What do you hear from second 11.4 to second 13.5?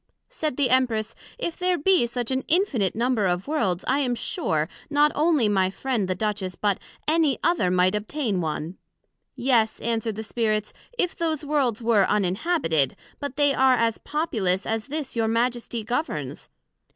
Worlds were uninhabited; but